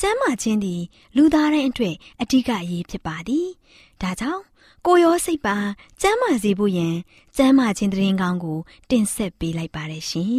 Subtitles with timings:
[0.00, 0.82] ကျမ်းမာခြင်းသည်
[1.16, 3.48] လူသားတိုင်းအတွက်အဓိကအရေးဖြစ်ပါသည်
[4.02, 4.42] ဒါကြောင့်
[4.86, 5.56] ကိုရောစိတ်ပါ
[6.02, 6.94] ကျမ်းမာစေဖို့ယင်
[7.36, 8.58] ကျမ်းမာခြင်းတရင်ကောင်းကို
[8.90, 10.34] တင်ဆက်ပေးလိုက်ပါတယ်ရှင်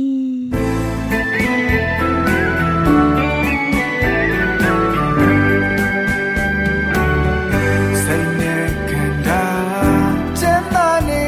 [8.04, 9.44] စိတ်နဲ့ခန္ဓာ
[10.40, 11.24] ကျမ်းမာနေ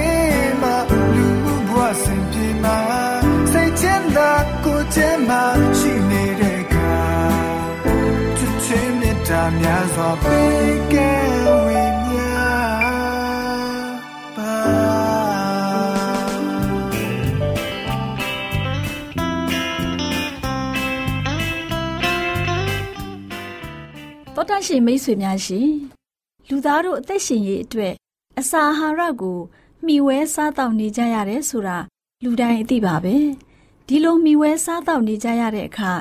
[0.62, 0.76] မှာ
[1.16, 1.72] လူဘဝ
[2.04, 2.80] စင်ပြေမှာ
[3.52, 4.32] စိတ်ချမ်းသာ
[4.64, 5.44] ကိုကျမ်းမာ
[9.48, 11.12] မြတ်တာများစွာပေးကဲ
[11.66, 12.28] ဝေမျှ
[14.36, 14.54] ပါ
[24.36, 25.70] တောတရှင်မိတ်ဆွေများရှင်
[26.50, 27.94] လူသားတို့အသက်ရှင်ရေးအတွက်
[28.40, 29.40] အစာအာဟာရကို
[29.86, 31.78] မျှဝဲစားတောက်နေကြရတယ်ဆိုတာ
[32.24, 33.16] လူတိုင်းအသိပါပဲ
[33.88, 35.92] ဒီလိုမျှဝဲစားတောက်နေကြရတဲ့အခါ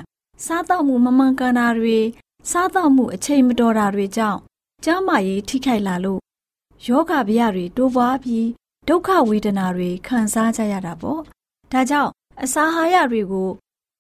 [0.47, 1.99] စားတောက်မှုမမှန်ကန်တာတွေ
[2.51, 4.39] စားတောက်မှုအချိန်မတော်တာတွေကြောင့်
[4.85, 6.21] ကျန်းမာရေးထိခိုက်လာလို့
[6.87, 8.47] ယောဂဗျာတွေတိုးပွားပြီး
[8.89, 11.21] ဒုက္ခဝေဒနာတွေခံစားကြရတာပေါ့
[11.73, 12.11] ဒါကြောင့်
[12.43, 13.51] အစာအာဟာရတွေကို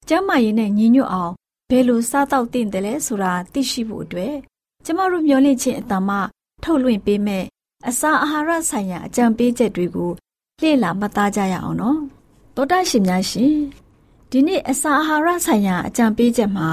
[0.09, 1.33] ကျန်းမာရေးနဲ့ညီညွတ်အောင်
[1.71, 4.35] ဘယ်လိုစားတောက်သင့်တယ်လဲဆိုတာသိရှိဖို့အတွက်
[4.85, 6.11] ကျမတို့မျှဝင့်ခြင်းအတ္တမ
[6.63, 7.45] ထုတ်လွှင့်ပေးမဲ့
[7.89, 10.11] အစာအာဟာရဆိုင်ရာအကြံပေးချက်တွေကို
[10.63, 12.01] လေ့လာမှတ်သားကြရအောင်နော်
[12.55, 13.55] တောတရှင်များရှင်
[14.31, 16.69] ဒီနေ့အစာအာဟာရဆိုင်ရာအကြံပေးချက်မှာ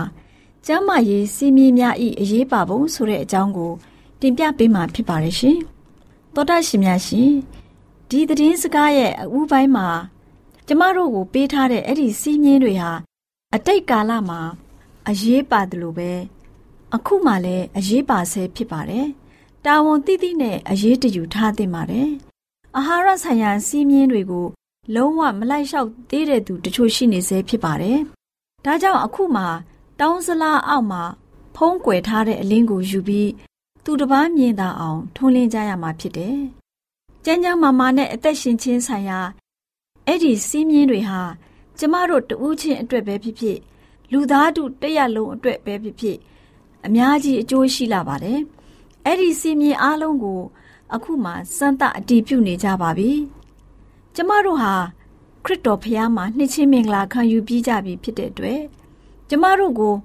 [0.68, 3.72] ကျန်းမာရေးစီးမင်းများဤအရေးပါပုံဆိုတဲ့အကြောင်းကို
[4.22, 5.58] တင်ပြပေးမှာဖြစ်ပါတယ်ရှင်
[6.34, 7.32] တောတရှင်များရှင်
[8.10, 9.88] ဒီသတင်းစကားရဲ့အဦးပိုင်းမှာ
[10.68, 12.92] ကျမတို့ကိုပေးထားတဲ့အဲ့ဒီစီးမြင်းတွေဟာ
[13.56, 14.40] အတိတ်ကာလမှာ
[15.10, 16.12] အရေးပါတယ်လို့ပဲ
[16.96, 19.08] အခုမှလည်းအရေးပါဆဲဖြစ်ပါတယ်။
[19.66, 22.10] တာဝန်တိတိနဲ့အရေးတယူထားသင့်ပါတယ်။
[22.78, 24.48] အာဟာရဆိုင်ရာစီးမြင်းတွေကို
[24.96, 27.98] လုံးဝမလိုက်လျှောက်သေးတဲ့သူတချို့ရှိနေသေးဖြစ်ပါတယ်။
[28.66, 29.44] ဒါကြောင့်အခုမှ
[30.04, 31.04] တောင်းစလားအောက်မှာ
[31.56, 33.30] ဖုံးကွယ်ထားတဲ့အလင်းကိုယူပြီး
[33.84, 36.38] သူတစ်ပားမြင်သာအောင်ထုံးလင်းကြရမှာဖြစ်တယ်။
[37.26, 39.20] ကျန်းကျန်းမာမာနဲ့အသက်ရှင်ခြင်းဆိုင်ရာ
[40.06, 41.22] အဲ့ဒီစီးမြင်းတွေဟာ
[41.80, 43.58] ကျမတို့တဦးချင်းအတွက်ပဲဖြစ်ဖြစ်
[44.12, 46.18] လူသားတို့တရက်လုံးအတွက်ပဲဖြစ်ဖြစ်
[46.86, 48.40] အများကြီးအကျိုးရှိလာပါတယ်။
[49.06, 50.42] အဲ့ဒီစီမင်းအားလုံးကို
[50.94, 53.12] အခုမှစမ်းသပ်အတည်ပြုနေကြပါပြီ။
[54.16, 54.74] ကျမတို့ဟာ
[55.46, 58.62] ခရစ်တော်ဖျားမှာနှစ်ချင်းမင်္ဂလာခံယူပြီးကြပြီဖြစ်တဲ့အတွက်
[59.30, 59.96] ကျမတို့ကို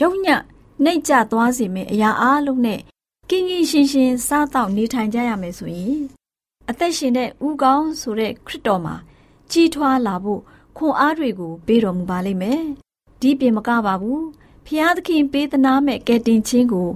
[0.00, 0.42] ရုံညံ့
[0.84, 2.80] နှိတ်ကြသွားစေမယ့်အရာအားလုံးနဲ့
[3.30, 5.98] ကင်းကင်းရှင်းရှင်းစားတော့နေထိုင်ကြရမယ်ဆိုရင်
[6.70, 8.94] အသက်ရှင်တဲ့ဥကောင်းဆိုတဲ့ခရစ်တော်မှာ
[9.50, 10.40] ကြီးထွားလာဖို့
[10.76, 12.62] ခွန်အားတွေကိုပေးတော်မူပါလိမ့်မယ်။
[13.20, 14.20] ဒီပြင်မကပါဘူး။
[14.66, 16.88] ဖျားသခင်ပေးသနာမဲ့ကယ်တင်ခြင်းကို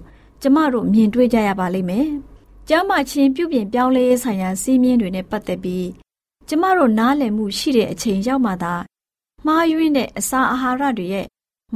[0.42, 2.08] ကျမတို့မြင်တွေ့ကြရပါလိမ့်မယ်။
[2.68, 5.88] ကျမ်းမာခြင်းပြုပြင်ပြောင်းလဲရေးဆိုင်ရာစီးမြင်တွေနဲ့ပတ်သက်ပြီး
[6.48, 8.74] ကျမတို့နားလည်မှုရှိတဲ့အချိန်ရောက်မှသာ
[9.46, 11.26] မှားယွင်းတဲ့အစာအာဟာရတွေရဲ့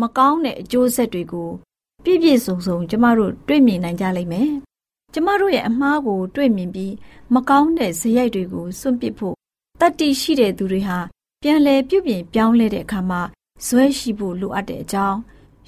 [0.01, 1.51] မကောင်းတဲ့အကျိုးဆက်တွေကို
[2.05, 4.51] ပြည့်ပြည့်စုံစုံကျမတို့တွေ့မြင်နိုင်ကြလိမ့်မယ်။
[5.13, 6.93] ကျမတို့ရဲ့အမှားကို တွေ့မြင်ပြီး
[7.35, 9.37] မကောင်းတဲ့ဇယိုက်တွေကိုစွန့်ပစ်ဖို့
[9.81, 10.99] တတ္တိရှိတဲ့သူတွေဟာ
[11.43, 13.21] ပြန်လည်ပြုပြင်ပြောင်းလဲတဲ့အခါမှာ
[13.67, 15.19] ဇွဲရှိဖို့လိုအပ်တဲ့အကြောင်း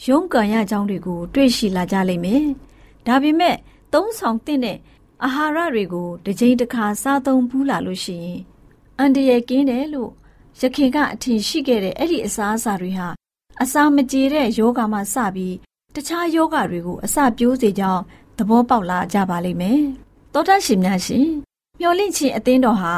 [0.06, 2.44] ရုန်းကန်ရကြောင်းတွေကို တွေ့ရှိလာကြလိမ့်မယ်။
[3.06, 3.56] ဒါပေမဲ့
[3.93, 4.79] သုံးဆောင်တဲ့
[5.25, 8.40] အာဟာရတွေကိုတစ်ကြိမ်တစ်ခါစားသုံးဘူးလာလို့ရှိရင်
[8.99, 10.11] အန်တရယ်ကင်းတယ်လို့
[10.61, 13.08] ရခင်ကအထင်ရှိခဲ့တဲ့အဲ့ဒီအစားအစာတွေဟာ
[13.62, 15.55] အစာမကြေတဲ့ယောဂါမှစပြီး
[15.94, 18.03] တခြားယောဂါတွေကိုအစပြိုးစေကြောင်း
[18.38, 19.81] သဘောပေါက်လာကြပါလိမ့်မယ်။
[20.32, 21.26] သောတရှင်များရှင်
[21.81, 22.94] မျော်လင့်ခြင်းအသင်းတော်ဟာ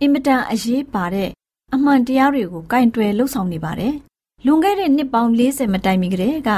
[0.00, 1.30] အင်မတန်အရေးပါတဲ့
[1.74, 3.94] အမှန်တရားတွေကိုကင်တွယ်လှုပ်ဆောင်နေပါတယ်။
[4.46, 6.50] လွန်ခဲ့တဲ့နှစ်ပေါင်း40မတိုင်မီကတည်းက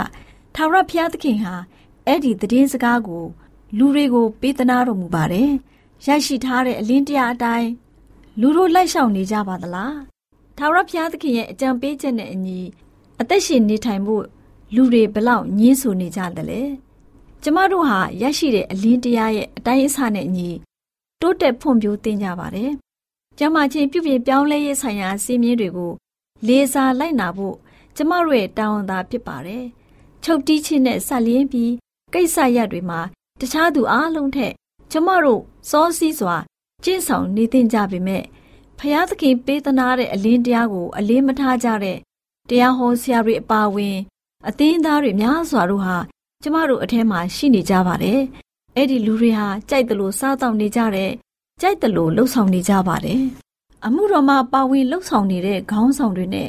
[0.54, 1.54] ထာဝရဘုရားသခင်ဟာ
[2.06, 3.24] အဲ့ဒီသတင်းစကားကို
[3.78, 5.50] လူတွေကိုပေးသနာတော်မူပါတယ်။
[6.06, 7.70] ရရှိထားတဲ့အလင်းတရားအတိုင်း
[8.40, 9.94] လူတို့လိုက်ရှောင်နေကြပါသလား။
[10.58, 12.60] ထာဝရဘုရားသခင်ရဲ့အကြံပေးချက်နဲ့အညီ
[13.22, 14.24] အသက်ရှင်နေထိုင်ဖို့
[14.74, 16.60] လူတွေဘလောက်ညင်းဆူနေကြတယ်လဲ။
[17.42, 20.50] ကျမတို့ဟာရရှိတဲ့အလင်းတရားရဲ့အတိုင်းအဆနဲ့အညီ
[21.20, 22.70] တိုးတက်ဖွံ့ဖြိုးသင်ကြပါတယ်။
[23.38, 25.92] ကျမချင်းပြုပြင်ပြောင်းလဲရေးဆိုင်ရာအစည်းအဝေးတွေကို
[26.46, 27.56] လေးစားလိုက်နာဖို့
[27.96, 29.64] ကျမတို့ရဲ့တာဝန်သာဖြစ်ပါတယ်။
[30.24, 31.72] ချုပ်တီးခြင်းနဲ့ဆက်လျင်းပြီး
[32.14, 33.00] ကိစ္စရပ်တွေမှာ
[33.40, 34.52] တခြားသူအလုံးထက်
[34.92, 36.36] ကျမတို့စောစီးစွာ
[36.84, 38.24] ကျင့်ဆောင်နေသင့်ကြပေမဲ့
[38.78, 41.98] ဖျားသခင်ပေးသနာတဲ့အလင်းတရားကိုအလေးမထားကြတဲ့
[42.52, 43.96] တရားဟောဆရာတွေအပါအဝင်
[44.48, 45.96] အသင်းသားတွေများစွာတို့ဟာ
[46.42, 48.20] ကျမတို့အထက်မှာရှိနေကြပါတယ်။
[48.76, 51.10] အဲ့ဒီလူတွေဟာကြိုက်တယ်လို့စားတောက်နေကြတဲ့
[51.60, 53.22] ကြိုက်တယ်လို့လှုပ်ဆောင်နေကြပါတယ်။
[53.86, 56.48] အမှုတော်မှာပါဝင်လှုပ်ဆောင်နေတဲ့ခေါင်းဆောင်တွေနဲ့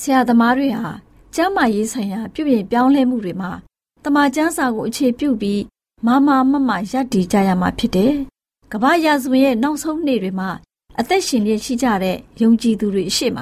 [0.00, 0.86] ဆရာသမားတွေဟာ
[1.34, 3.50] ကျမ်းမာရေးဆိုင်ရာပြုပြင်ပြောင်းလဲမှုတွေမှာ
[4.04, 5.62] တမန်ကျမ်းစာကိုအခြေပြုပြီး
[6.06, 8.14] မမမမရပ်တည်ကြရမှာဖြစ်တယ်။
[8.72, 10.50] ကမ္ဘာရာဇဝင်ရဲ့နောက်ဆုံးနေ့တွေမှာ
[10.98, 13.38] အသက်ရှင်လျက်ရှိကြတဲ့ယုံကြည်သူတွေအရှိမ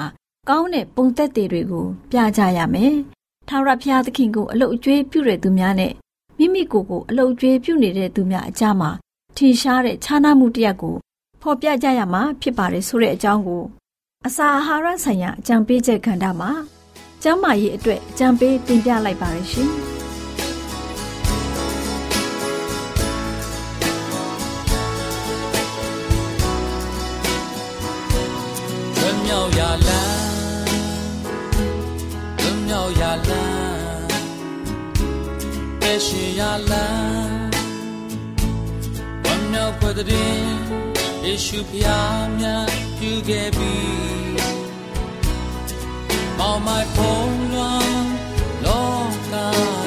[0.49, 2.93] ကောင်းတဲ့ပုံသက်တွေကိုပြကြရမယ်။
[3.47, 5.93] ထာဝရဘုရားသခင်ကိုအလုတ်အကျွေးပြုတဲ့သူများနဲ့
[6.37, 8.89] မိမိကိုယ်ကိုအလုတ်အကျွေးပြုနေတဲ့သူများအကြမှာ
[9.37, 10.95] ထင်ရှားတဲ့ခြားနားမှုတစ်ရပ်ကို
[11.41, 13.63] ဖော်ပြကြရမှာဖြစ်ပါတယ်ဆိုတဲ့အကြောင်းကို
[14.27, 16.51] အစာအာဟာရဆိုင်ရာအကြံပေးချက်ခန္ဓာမှာ
[17.23, 19.71] ကျမ်းမာရေးအတွက်အကြံပေးတင်ပြလိုက်ပါရရှင်။
[36.03, 37.49] ပဲရှိရာလမ်း
[39.23, 40.35] ဝမ်းမြောက်ဖွယ်တဲ့
[41.25, 42.67] ယေရှုဖျားများ
[42.97, 43.73] ပြုခဲ့ပြီ
[46.37, 48.07] မောင်မိုက်ဖုံးလွန်
[48.65, 49.82] လောကကြီး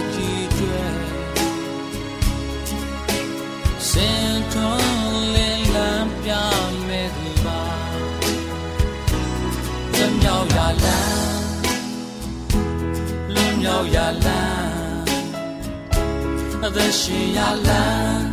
[16.77, 18.29] သက်ရှင်ရာလမ်း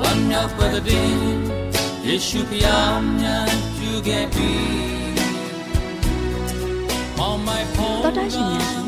[0.00, 1.10] ဝမ်းမြောက်ပတ်တဲ့
[2.06, 4.52] ယေရှုဖျားများပြုခဲ့ပြီ
[7.18, 8.86] မောင်မိုက်ဖုံးတော်တာရှင်များရှင်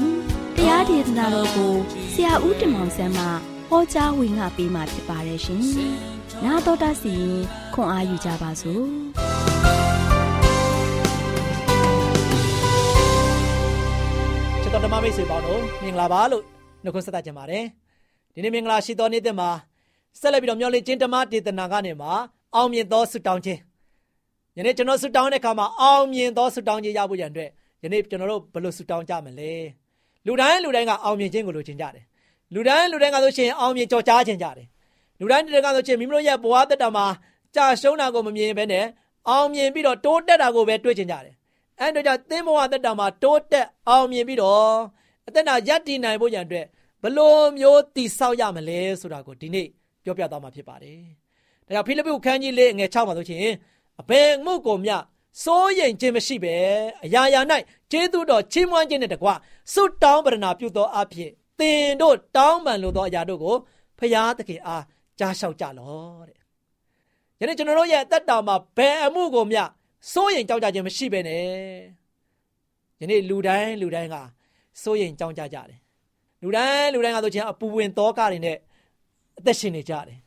[0.57, 1.75] တရားဒေသနာတော်ကို
[2.13, 3.25] ဆရာဦးတင်မောင်ဆန်းမှ
[3.69, 5.63] ဟောကြားဝင်ငါပေးมาဖြစ်ပါတယ်ရှင်။
[6.45, 7.41] နာတော်တာစီရင်
[7.75, 8.85] ခွန်အားယူကြပါစို့။
[14.63, 17.65] ချစ်တော်ဓမ္မမိတ်ဆွေပေါင်းတို့မင်္ဂလာပါလို့ နှုတ်ခွန်းဆက်သကြပါတယ်
[18.35, 19.51] ဒီနေ့မင်္ဂလာရှိသောနေ့တဲ့မှာ
[20.21, 22.13] ဆက်လက်ပြီးတော့မျှော်လင့်ခြင်းဓမ္မဒေသနာကနေမှာ
[22.55, 23.61] အောင်မြင်သောဆုတောင်းခြင်း
[24.57, 27.51] ယနေ့ကျွန်တော်ဆုတောင်းတဲ့အခါမှာအောင်မြင်သောဆုတောင်းခြင်းရဖို့ရန်အတွက်
[27.83, 29.53] ယနေ့ကျွန်တော်တို့ဘယ်လိုဆုတောင်းကြမလဲ
[30.27, 32.05] လူတိုင်းလူတိုင်းကအောင်မြင်ခြင်းကိုလိုချင်ကြတယ်
[32.55, 34.67] လူတိုင်းလူတိုင်းကဆိုရှင်အောင်မြင်ကြော်ကြားခြင်းကြတယ်
[35.21, 37.07] လူတိုင်းလူတိုင်းကဆိုရှင်မိမိတို့ရဲ့ဘဝတက်တာမှာ
[37.55, 38.85] ကြာရှုံးတာကိုမမြင်ဘဲနဲ့
[39.29, 41.35] အောင်မြင်ပြီးတော့တိုးတက်တာကိုပဲတွေးချင်ကြတယ်
[41.81, 44.75] အဲ့တို့ကြောင့်သင်ဘဝတက်တာမှာတိုးတက်အောင်မြင်ပြီးတော့
[45.29, 46.67] အသက်တာရပ်တည်နိုင်ဖို့ရန်အတွက်
[47.03, 49.67] ဘလို့မျိုးတည်ဆောက်ရမလဲဆိုတာကိုဒီနေ့
[50.05, 51.01] ပြောပြသွားမှာဖြစ်ပါတယ်။
[51.67, 53.41] ဒါကြောင့်ဖိလိပ္ပုခန်းကြီးလေးငယ်6မှာဆိုရှင်
[54.01, 54.97] အဘယ်မှုကိုမျှ
[55.45, 56.55] စိုးရိမ်ခြင်းမရှိပဲ
[57.05, 57.41] အရာရာ၌
[57.91, 59.29] ကျေးဇူးတော်ချီးမွမ်းခြင်းနဲ့တကွ
[59.73, 63.57] ဆုတောင်းပရဏာပြုသောအဖြစ်သင်တို့တောင်းပန်လိုသောအရာတို့ကို
[63.99, 64.85] ဖျားသခင်အား
[65.19, 66.39] ကြားလျှောက်ကြလောတဲ့။
[67.41, 69.63] ယနေ့ကျွန်တော်တို့ရဲ့အသက်တာမှာဘယ်အမှုကိုမျှ
[70.13, 71.45] စိုးရိမ်ကြောက်ကြခြင်းမရှိပဲနဲ့
[73.01, 74.17] ယနေ့လူတိုင်းလူတိုင်းက
[74.83, 75.79] စိုးရိမ်ကြောက်ကြကြတယ်
[76.43, 78.57] လူတိုင်းလူတိုင်းကဆိုချင်းအပူဝင်သောကတွေနဲ့
[79.39, 80.19] အသက်ရှင်နေကြတယ်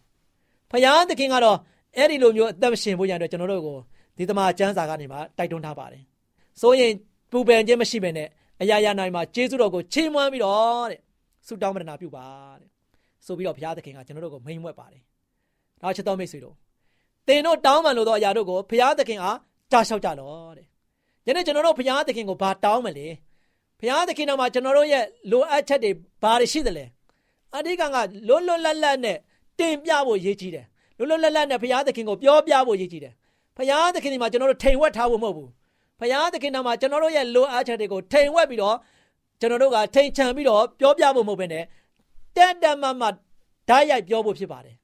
[0.71, 1.57] ဖယားသခင်ကတော့
[1.97, 3.77] အဲ့ဒီလိုမျိုးအသက်ရှင်ဖို့ရန်အတွက်ကျွန်တော်တို့ကို
[4.17, 6.03] ဒီတမန်ကျမ်းစာကနေမှတိုက်တွန်းထားပါတယ်
[6.61, 6.91] စိုးရင်
[7.31, 8.27] ပူပန်ခြင်းမရှိဘဲနဲ့
[8.61, 10.99] အရာရာနိုင်မှာကျေးဇူးတော်ကိုချီးမွမ်းပြီးတော့တဲ့
[11.47, 12.25] ဆုတောင်းပတနာပြုပါ
[12.59, 12.69] တဲ့
[13.25, 15.03] ဆိုပြီးတော့ဘုရားသခင်ကကျွန်တော်တို့ကိုမိန်မွက်ပါတယ်
[15.81, 16.55] နောက်ချက်တော်မိတ်ဆွေတို့
[17.27, 19.37] သင်တို့တောင်းပန်လို့သောအရာတို့ကိုဘုရားသခင်အား
[19.71, 20.65] ကြားလျှောက်ကြလောတဲ့
[21.27, 23.07] ယနေ့ကျွန်တော်တို့ဘုရားသခင်ကိုဘာတောင်းမလဲ
[23.83, 26.85] ဘုရားသခင်တော်မှာကျွန်တော်တို့ရဲ့လိုအပ်ချက်တွေဘာတွေရှိသလဲ
[27.55, 27.97] အဓိကက
[28.27, 29.17] လွတ်လွတ်လပ်လပ်နဲ့
[29.59, 30.65] တင်ပြဖို့ရည်ကြီးတယ်
[30.97, 33.13] လွတ်လွတ်လပ်လပ်နဲ့ဘုရားသခင်ကိုပြောပြဖို့ရည်ကြီးတယ်
[33.57, 35.49] ဘုရားသခင်ဒီမှာကျွန်တော်တို့ထိန်ဝက်ထားဖို့မဟုတ်ဘူး
[35.99, 38.75] ဘုရားသခင်တော်မှာကျွန်တော်တို့ရဲ့လိုအပ်ချက်တွေကိုထိန်ဝက်ပြီးတော့
[39.39, 41.63] ကျွန်တော်တို့ကထိန်ချန်ပြီးတော့ပြောပြဖို့မဟုတ်ဘဲနဲ့
[42.37, 43.03] တက်တက်မမ
[43.69, 44.75] ဓာတ်ရိုက်ပြောဖို့ဖြစ်ပါတယ်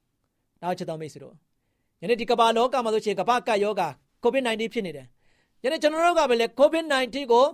[0.62, 1.34] နောက်ချက်တော်မိတ်ဆွေတို့
[2.02, 3.88] ယနေ့ဒီကမ္ဘာလောကမှာဆိုရှင်ကမ္ဘာကပ်ယောဂါ
[4.24, 5.06] COVID-19 ဖြစ်နေတယ်
[5.62, 7.46] ယနေ့ကျွန်တော်တို့ကပဲလေ COVID-19 ကို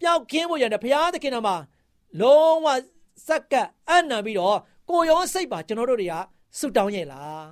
[0.00, 1.56] ပျောက်ကင်းဖို့ရတဲ့ဘုရားသခင်တော်မှာ
[2.20, 2.66] လုံးဝ
[3.28, 6.14] စက္ကပ်အံ့နံပြီးတော့ကိုရောစိတ်ပါကျွန်တော်တို့တွေက
[6.58, 7.46] ဆုတောင်းရဲ့လား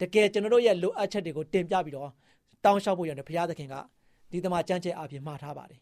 [0.00, 2.10] တကယ်ကျွန်တော်တို့ရဲ့လိုအပ်ချက်တွေကိုတင်ပြပြီးတော့
[2.64, 3.74] တောင်းလျှောက်ဖို့ရတဲ့ဘုရားသခင်က
[4.30, 5.80] ဒီတမန်ကြမ်းချက်အပြင်မှားထားပါတယ်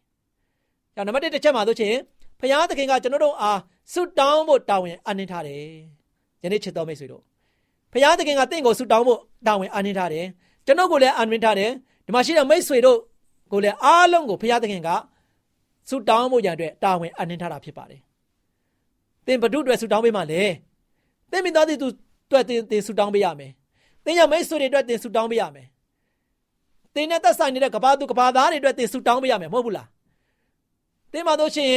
[0.95, 1.95] ။ကြောင့်နံပါတ်1တစ်ချက်မှာဆိုရှင်
[2.41, 3.61] ဘုရားသခင်ကကျွန်တော်တို့အား
[3.93, 5.63] ဆုတောင်းဖို့တာဝန်အနှင်းထားတယ်။
[6.43, 7.23] ယနေ့ချစ်တော်မိတ်ဆွေတို့
[7.93, 10.27] ဘုရားသခင်ကတင့်ကိုဆုတောင်းဖို့တာဝန်အနှင်းထားတယ်။
[10.67, 11.71] ကျွန်တော်ကိုလည်းအနှင်းထားတယ်။
[12.07, 12.99] ဒီမှာရှိတဲ့မိတ်ဆွေတို့
[13.53, 14.89] ကိုလည်းအားလုံးကိုဘုရားသခင်က
[15.89, 18.01] ဆုတောင်းဖို့ရတဲ့တာဝန်အနှင်းထားတာဖြစ်ပါတယ်။
[19.27, 20.43] ဘသင်ဘဒုအတွက်ဆူတောင်းပေးမှလဲ
[21.31, 21.75] သင်မိသားစု
[22.27, 23.53] အတွက်သင်သင်ဆူတောင်းပေးရမယ်
[24.05, 25.67] သင်ရမိတ်ဆွေတွေအတွက်သင်ဆူတောင်းပေးရမယ်
[26.95, 29.89] သင်နဲ့သက်ဆိုင်နေတဲ့ကဘာသူကဘာသားတွေအတွက်သင်ဆူတောင်းပေးရမယ်မဟုတ်ဘူးလား
[31.13, 31.73] သင်မှာတို့ရှင်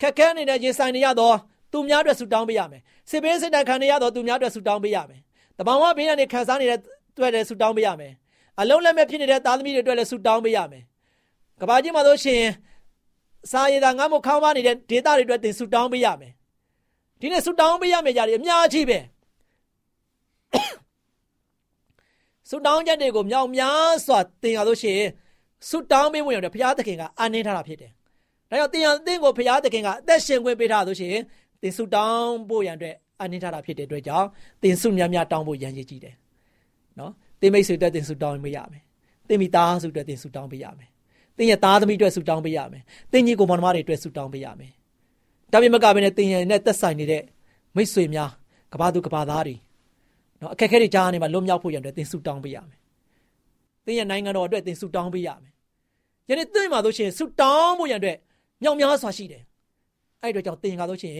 [0.00, 1.36] ခက်ခဲနေတဲ့ရေဆိုင်နေရတော့
[1.72, 5.20] သူများအတွက်ဆူတောင်းပေးရမယ်စစ်ဘေးစစ်တိုက်ခံနေရတော့သူများအတွက်ဆူတောင်းပေးရမယ်
[5.58, 8.12] တဘာဝဘေးကနေခံစားနေတဲ့အတွက်လည်းဆူတောင်းပေးရမယ်
[8.60, 10.84] အလုံးလက်မဲ့ဖြစ်နေတဲ့သားသမီးတွေအတွက်လည်းဆူတောင်းပေးရမယ်
[11.60, 12.42] ကဘာကြီးမှာတို့ရှင်
[13.50, 16.32] စာရည်သာငါ့မခေါင်းပါနေတဲ့ဒေတာတွေအတွက်သင်ဆူတောင်းပေးရမယ်
[17.20, 18.98] ဒီနေ့ဆူတောင်းပေးရမယ့်ຢာတွေအများကြီးပဲ
[22.50, 25.10] ဆူတောင်းချက်တွေကိုမြောက်များစွာသင်ရလို့ရှိရင်
[25.68, 27.90] ဆူတောင်းပေးဖို့ရတယ်ဘုရားသခင်ကအနှင်းထားတာဖြစ်တယ်။
[28.50, 31.22] ဒါကြောင့်သင်ရသင်ကိုဘုရားသခင်ကအသက်ရှင်ခွင့်ပေးထားလို့ရှိရင်
[31.62, 34.26] သင်ဆူတောင်းဖို့ရန်အတွက်အနှင်းထားတာဖြစ်တဲ့အတွက်ကြောင့်
[34.62, 36.14] သင်ဆူများများတောင်းဖို့ရန်ရည်ကြည့်တယ်။
[36.98, 38.82] နော်သင်မိတ်ဆွေအတွက်သင်ဆူတောင်းပေးရမယ်။
[39.28, 40.90] သင်မိသားစုအတွက်သင်ဆူတောင်းပေးရမယ်။
[41.38, 44.72] သင်ရဲ့သားသမီးအတွက်ဆူတောင်းပေးရမယ်။သင်ကြီးကိုမောင်နှမတွေအတွက်ဆူတောင်းပေးရမယ်။
[45.52, 47.22] ဒါပေမဲ့ကပဲနဲ့သင်ရဲ့နဲ့သက်ဆိုင်နေတဲ့
[47.76, 48.30] မိတ်ဆွေများ
[48.72, 49.56] ကဘာသူကဘာသားတွေ
[50.40, 52.78] နော်အခက်အခဲတွေကြားနေမှာလွတ်မြောက်ဖို့ရန်အတွက်သင်ဆုတောင်းပေးရမယ်။
[53.84, 55.52] သင်ရဲ့နိုင်ငံတော်အတွက်သင်ဆုတောင်းပေးရမယ်။
[56.28, 58.18] ယနေ့သင်မှာဆိုရှင်ဆုတောင်းဖို့ရန်အတွက်
[58.62, 59.42] မြောက်များစွာရှိတယ်။
[60.22, 61.14] အဲ့ဒီတော့ကြောင့်သင်ကဆိုရှင်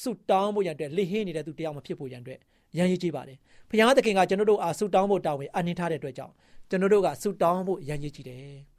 [0.00, 2.38] ဆုတောင်းဖို့ရန်အတွက်လေဟင်းနေတဲ့သူတရားမဖြစ်ဖို့ရန်အတွက်
[2.78, 3.38] ရန်ရည်ကြည့်ပါတယ်။
[3.70, 6.34] ဘုရားသခင်ကကျွန်တော်တို့အားဆုတောင်းဖို့တာဝန်အနှင်းထားတဲ့အတွက်ကြောင့်
[6.70, 8.58] ကျွန်တော်တို့ကဆုတောင်းဖို့ရန်ရည်ကြည့်တယ်။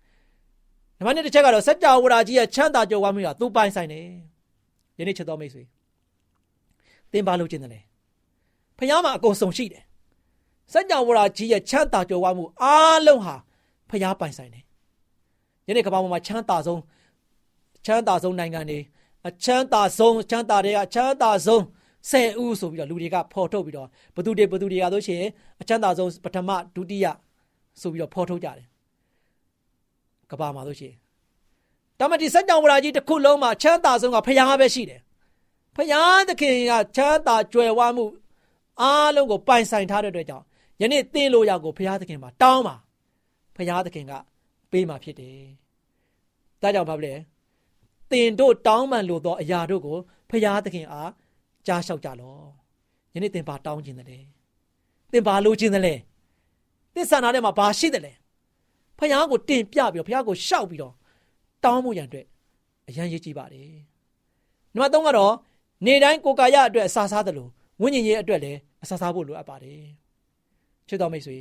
[0.99, 4.05] နံပါတ်1တစ်ချက်ကတော့စัจ java ဝါကြီးရဲ့ချမ်းသာကြွယ်ဝမှုကသူပိုင်ဆိုင်တယ်။
[4.99, 5.63] ယနေ့ချက်တော်မိတ်ဆွေ
[7.11, 7.83] သင်ပါလို့ခြင်းတယ်
[8.77, 9.83] ဖះမှာအကုန်စုံရှိတယ်
[10.73, 13.35] စัจ java ဝါကြီးရဲ့ချမ်းသာကြွယ်ဝမှုအားလုံးဟာ
[13.89, 14.63] ဖះပိုင်ဆိုင်တယ်
[15.67, 16.81] ယနေ့ကမ္ဘာပေါ်မှာချမ်းသာဆုံး
[17.85, 18.79] ချမ်းသာဆုံးနိုင်ငံတွေ
[19.27, 21.63] အချမ်းသာဆုံးချမ်းသာတွေကအချမ်းသာဆုံး
[22.09, 25.23] ဆယ်ဦးဆိုပြီးတော့လူတွေကဖော်ထုတ်ပြီးတော့ဘသူတွေဘသူတွေကဆိုရှင်
[25.61, 27.05] အချမ်းသာဆုံးပထမဒုတိယ
[27.81, 28.65] ဆိုပြီးတော့ဖော်ထုတ်ကြတယ်
[30.31, 30.93] ကဘာမှာဆိုရှင်
[31.99, 35.01] တမတိစัจ java ဝါကြီးတစ်ခုလုံးမှာချမ်းသာဆုံးကဖះပဲရှိတယ်
[35.75, 35.93] ဖះ
[36.29, 38.05] သခင်ကချမ်းသာကြွယ်ဝမှု
[38.81, 40.45] အားလုံးကိုပိုင်ဆိုင်ထားတဲ့အတွက်ကြောင့်
[40.81, 42.75] ယနေ့သင်လိုရာကိုဘုရားသခင်မှာတောင်းပါ
[43.55, 44.13] ဘုရားသခင်က
[44.71, 45.39] ပေးမှာဖြစ်တယ်။
[46.61, 47.13] ဒါကြောင့်ဘာလဲ
[48.11, 49.97] သင်တို့တောင်းမှန်လို့သောအရာတို့ကို
[50.29, 51.11] ဘုရားသခင်အား
[51.67, 52.43] ကြားလျှောက်ကြလော့။
[53.13, 54.27] ယနေ့သင်ဘာတောင်းခြင်းတည်း။
[55.11, 55.99] သင်ဘာလိုခြင်းတည်း။
[56.93, 58.13] သင်ဆန္ဒထဲမှာဘာရှိတယ်လဲ။
[58.99, 60.93] ဘုရားကိုတင်ပြပြီးတော့ဘုရားကိုရှောက်ပြီးတော့
[61.63, 62.25] တောင်းဖို့ရန်အတွက်
[62.87, 63.69] အရန်ရည်ကြည့်ပါတယ်။
[64.73, 65.33] နံပါတ်3ကတော့
[65.85, 67.49] နေတိုင်းကိုယ်ကာယအတွက်အစာစားတယ်လို့
[67.81, 69.81] ဝိညာဉ်ရေးအတွက်လည်းအဆစားဖို့လိုအပ်ပါတယ်
[70.87, 71.37] ချစ်တော်မိတ်ဆွေ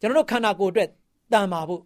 [0.00, 0.88] ကျွန်တော်တို့ခန္ဓာကိုယ်အတွက်
[1.32, 1.82] တန်မာဖို့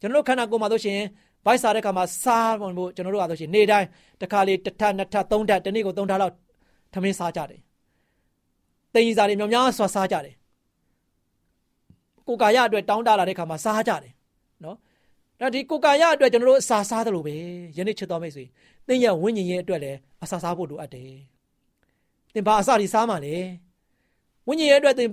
[0.00, 1.00] ကျွန်တော်တို့ခန္ဓာကိုယ်မှာဆိုရှင်
[1.44, 3.86] ဗိုက်စားတဲ့ခါမှာစားဖို့ကျွန်တော်တို့ကဆိုရှင်နေ့တိုင်း
[4.20, 6.34] တစ်ခါလေးတစ်ထပ်နှစ်ထပ်သုံးထပ်တစ်နေ့ကိုသုံးထပ်လောက်
[6.92, 7.60] ထမင်းစားကြတယ်
[8.94, 10.34] တင်ကြီးစားတွေမြောင်များစွာစားကြတယ်
[12.26, 14.12] ကိုကာယအတွက်တောင်းတလာတဲ့ခါမှာစားကြတယ်
[14.64, 14.76] နော်
[15.40, 17.34] ဒါဒီကိုကာယအတွက်ကျွန်တော်တို့အစာစားတယ်လို့ပဲ
[17.76, 18.44] ယနေ့ချစ်တော်မိတ်ဆွေ
[18.86, 21.10] သင်ရဲ့ဝိညာဉ်ရေးအတွက်လည်းအစာစားဖို့လိုအပ်တယ်
[22.34, 23.36] သင်ဘာအစာတွေစားမှလဲ
[24.48, 25.08] ဝိညာဉ်ရဲ့အတွက်သင်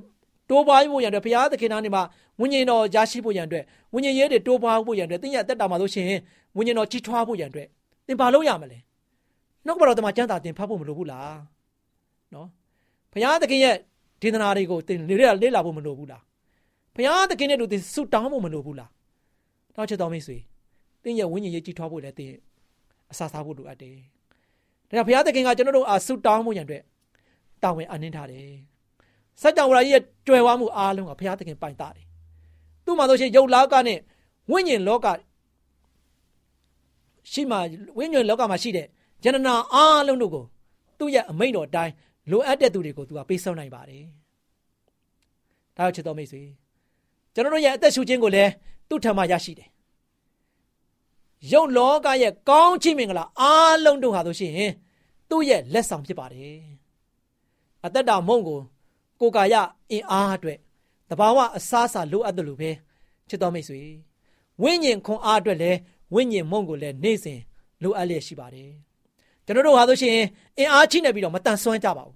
[0.49, 2.03] တိုးပွားဖို့ရန်အတွက်ဘုရားသခင်သားနေမှာ
[2.41, 6.19] ဝိညာဉ်တော်ရရှိဖို့ရန်အတွက်ဝိညာဉ်ရဲ့တွေတိုးပွားဖို့ရန်အတွက်သင်ရဲ့အသက်တာမှာလို့ရှိရင်
[6.57, 7.67] ဝိညာဉ်တော်ကြီးထွားဖို့ရန်အတွက်
[8.07, 8.79] သင်ဘာလုပ်ရမလဲ
[9.65, 11.37] နှုတ်ကပတော်တမန်ကျမ်းစာသင်ဖတ်ဖို့မလိုဘူးလား
[12.33, 12.47] နော်
[13.13, 13.75] ဘုရားသခင်ရဲ့
[14.21, 16.23] ဒေသနာတွေကိုသင်လေ့လာလေ့လာဖို့မလိုဘူးလား
[16.95, 18.89] ဘုရားသခင်နဲ့တို့သင်ဆုတောင်းဖို့မလိုဘူးလား
[19.75, 20.37] တော့ချစ်တော်မိတ်ဆွေ
[21.03, 22.33] သင်ရဲ့ဝိညာဉ်ရေးကြီးထွားဖို့လည်းသင်
[23.11, 23.95] အစာစားဖို့လိုအပ်တယ်
[24.87, 26.83] ဒါကြောင့်ဘုရားသခင်ကကျွန်တော်တို့အားဆုတောင်းဖို့ရန်အတွက်
[27.63, 28.47] တာဝန်အနှင်းထားတယ်
[29.41, 32.05] စัจ java ကြီးရဲ့ကြွယ်ဝမှုအားလုံးကဘုရားသခင်ပိုင်တာတယ်
[32.85, 33.99] သူ့မှာဆိုရှင်ယုတ်လောကနဲ့
[34.51, 35.07] ဝိညာဉ်လောက
[37.31, 37.57] ရှိမှ
[37.97, 38.87] ဝိညာဉ်လောကမှာရှိတဲ့
[39.23, 40.45] ဂျနနာအားလုံးတို့ကို
[40.99, 41.93] သူ့ရဲ့အမိန့်တော်အတိုင်း
[42.31, 44.03] လိုအပ်တဲ့သူတွေကိုသူကပေးဆောင်နိုင်ပါတယ်
[45.77, 46.41] ဒါချစ်တော်မိတ်ဆွေ
[47.33, 48.51] ကျွန်တော်တို့ရဲ့အသက်ရှူခြင်းကိုလည်း
[48.93, 49.69] သူ့ထံမှာရရှိတယ်
[51.51, 54.71] ယုတ်လောကရဲ့ကောင်းချီးမင်္ဂလာအားလုံးတို့ဟာဆိုရှင်
[55.29, 56.59] သူ့ရဲ့လက်ဆောင်ဖြစ်ပါတယ်
[57.85, 58.59] အသက်တာမုံကို
[59.19, 59.55] ကိုကာယ
[59.91, 60.59] အင်အားအတွက်
[61.09, 62.69] တဘာဝအစားအစာလိုအပ်တယ်လို့ပဲ
[63.29, 63.81] ချစ်တော်မိတ်ဆွေ
[64.61, 65.77] ဝိညာဉ်ခွန်အားအတွက်လည်း
[66.13, 67.39] ဝိညာဉ်မုံကိုလည်းနေ့စဉ်
[67.83, 68.71] လိုအပ်လျက်ရှိပါတယ်
[69.45, 70.17] ကျွန်တော်တို့ဟာဆိုရှင်
[70.57, 72.15] အင်အားချိနေပြီးတော့မတန်ဆွမ်းကြပါဘူး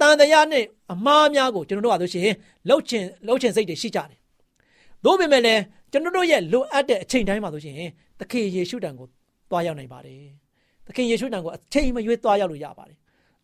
[0.00, 2.28] တန်တရားနဲ့အမားများကိုကျွန်တော်တို့ဟာဆိုရှင်
[2.68, 4.18] လှုပ်ချင်လှုပ်ချင်စိတ်တွေရှိကြတယ်
[5.04, 5.62] သို့ပေမဲ့လည်း
[5.92, 7.76] ကျွန်တော်တို့ရဲ့လိုအပ်တဲ့အချိန်တိုင်းမှာဆိုရှင်
[8.20, 9.06] သခင်ယေရှုတန်ကို
[9.50, 10.22] သွားရောက်နိုင်ပါတယ်
[10.86, 12.98] သခင်ယေရှုတန်ကိုအချိန်မရွေးသွားရောက်လို့ရပါတယ်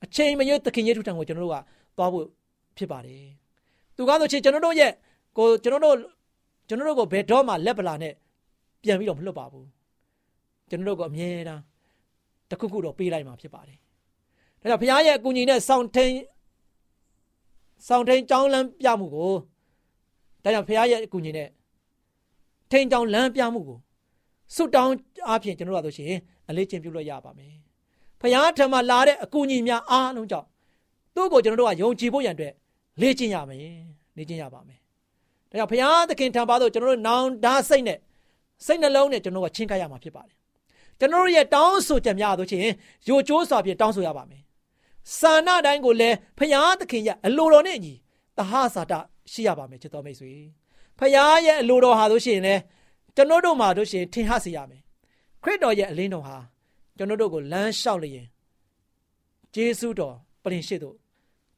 [0.05, 1.57] အချိန်မရွေးသခင်ယေရှုတန်ကိုကျွန်တော်တို့က
[1.99, 2.27] သွားဖို့
[2.79, 3.23] ဖြစ်ပါတယ်
[3.97, 4.93] သူကားဆိုချင်ကျွန်တော်တို့ရဲ့
[5.39, 5.97] ကိုကျွန်တော်တို့
[6.69, 8.13] ကျွန်တော်တို့ကိုဘယ်တော့မှလက်ပလာနဲ့
[8.83, 9.67] ပြန်ပြီးတော့မလွတ်ပါဘူး
[10.71, 11.63] ကျွန်တော်တို့ကအမြဲတမ်း
[12.51, 13.79] တခုခုတော့ပေးလိုက်မှာဖြစ်ပါတယ်
[14.61, 16.15] ဒါကြောင့်ဘုရားရဲ့အကူအညီနဲ့စောင့်ထိန်
[17.89, 19.33] စောင့်ထိန်ကြောင်းလမ်းပြမှုကို
[20.43, 21.49] ဒါကြောင့်ဘုရားရဲ့အကူအညီနဲ့
[22.71, 23.79] ထိန်ကြောင်းလမ်းပြမှုကို
[24.55, 24.95] စွတ်တောင်း
[25.29, 26.19] အားဖြင့်ကျွန်တော်တို့ကဆိုရှင်
[26.49, 27.53] အလေးချင်းပြုလို့ရပါမယ်
[28.21, 30.47] ဘဖခင်ထံမှလာတဲ့အကူအညီများအားလုံးကြောင့်
[31.15, 32.53] သူ့ကိုကျွန်တော်တို့ကယုံကြည်ဖို့ရန်အတွက်
[33.01, 33.61] လေ့ကျင့်ရမယ်
[34.17, 34.79] လေ့ကျင့်ရပါမယ်
[35.51, 37.99] ဒါကြောင့်ဖခင်သခင်ထံပါတော့ကျွန်တော်တို့နောင်တစိတ်နဲ့
[38.67, 40.37] စိတ်နှလုံးနဲ့ကျွန်တော်တို့ကချင်းကပ်ရမှာဖြစ်ပါတယ်
[40.99, 42.61] ကျွန်တော်တို့ရဲ့တောင်းဆိုချက်များဆိုချင်
[43.09, 44.43] ယိုကျိုးစွာဖြင့်တောင်းဆိုရပါမယ်
[45.19, 47.95] စာနာတိုင်းကိုလည်းဖခင်သခင်ရဲ့အလိုတော်နဲ့အညီ
[48.39, 48.93] တဟစာတ
[49.31, 50.33] ရှိရပါမယ်ချစ်တော်မိတ်ဆွေ
[50.99, 51.13] ဖခင်
[51.47, 52.55] ရဲ့အလိုတော်ဟာဆိုရှင်လေ
[53.17, 54.83] ကျွန်တော်တို့မှာတို့ရှင်ထင်ဟစေရမယ်
[55.43, 56.37] ခရစ်တော်ရဲ့အလင်းတော်ဟာ
[56.97, 58.27] ကျွန်တော်တို့ကိုလမ်းလျှောက်လျင်
[59.55, 60.97] ဂျေစုတော်ပြင်ရှိတို့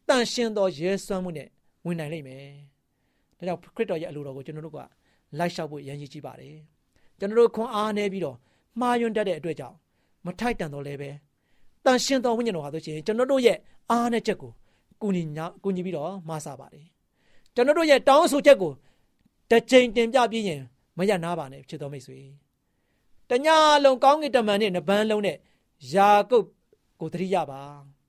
[0.09, 1.49] တန်ရှင်တော်ရဲစွမ်းမှုနဲ့
[1.87, 2.47] ဝင်နိုင်လိမ့်မယ်။
[3.38, 4.78] ဒါကြောင့်ခရစ်တော်ရဲ့အလိုတော်ကိုကျွန်တော်တို့က
[5.38, 6.56] လိုက်လျှောက်ဖို့ရည်ရည်ကြည့်ပါတယ်။
[7.18, 8.37] ကျွန်တော်တို့ခွန်အားနေပြီးတော့
[8.80, 9.76] မှားယွင်းတတ်တဲ့အတွက်ကြောင့်
[10.25, 11.11] မထိုက်တန်တော့လည်းပဲ
[11.85, 13.59] တန်ရှင်တော်ဝိညာဉ်တော်ဟာဆိုရှင်ကျွန်တော်တို့ရဲ့
[13.90, 14.52] အားနဲ့ချက်ကို
[15.00, 16.87] ကူညီညာကူညီပြီးတော့မဆာပါတယ်။
[17.54, 18.73] ကျွန်တော်တို့ရဲ့တောင်းဆိုချက်ကို
[19.50, 20.62] တစ်ချိန်တင်ပြပြီးရင်
[20.99, 22.18] မရနာပါနဲ့ဖြစ်တော်မိတ်ဆွေ။
[23.30, 23.46] တည
[23.84, 25.37] လုံးကောင်းကင်တမန်နဲ့နပန်းလုံးနဲ့
[25.94, 26.46] ယာကုပ်
[27.00, 27.62] ကိုတတိယပါ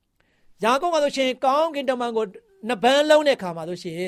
[0.64, 2.26] ။ယာကုပ်ကဆိုရှင်ကောင်းကင်တမန်ကို
[2.70, 4.02] နပန်းလုံးတဲ့ခါမှာဆိုရှင်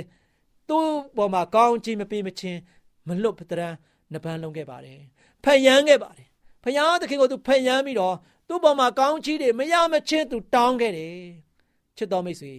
[0.70, 0.86] သူ့
[1.18, 2.60] ပေါ်မှာကောင်းချီးမပေးမချင်း
[3.08, 3.74] မလွတ်ပတရန်
[4.14, 5.00] နပန်းလုံးခဲ့ပါတယ်။
[5.44, 6.28] ဖယမ်းခဲ့ပါတယ်။
[6.64, 8.16] ဖယားသခင်ကိုသူဖယမ်းပြီးတော့
[8.48, 11.18] သူ့ပေါ်မှာကောင်းချီးတွေမရမချင်းသူတောင်းခဲ့တယ်။
[11.98, 12.54] ချစ်တော်မိတ်ဆွေ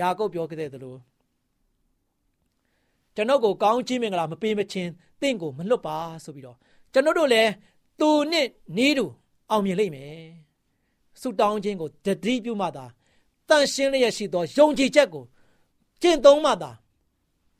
[0.00, 0.96] ယာကုပ်ပြောခဲ့တဲ့သလို
[3.14, 4.90] ကျွန်ုပ်ကိုကောင်းချီးမင်္ဂလာမပေးမချင်း
[5.20, 6.56] တင့်ကိုမလွတ်ပါဆိုပြီးတော့
[6.92, 7.50] ကျွန်တော်တို့လည်း
[8.00, 9.06] သူနဲ့နေတူ
[9.50, 10.24] အောင်မြင်လိမ့်မယ်
[11.20, 12.84] ဆုတောင်းခြင်းကိုတတိပြုမှသာ
[13.48, 15.24] တန်ရှင်းလျက်ရှိသောယုံကြည်ချက်ကို
[16.02, 16.70] ကျင့်သုံးမှသာ